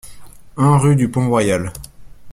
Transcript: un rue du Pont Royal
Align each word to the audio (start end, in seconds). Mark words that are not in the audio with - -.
un 0.57 0.79
rue 0.79 0.95
du 0.95 1.11
Pont 1.11 1.29
Royal 1.29 1.71